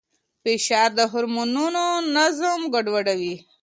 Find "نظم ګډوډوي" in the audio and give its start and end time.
2.15-3.35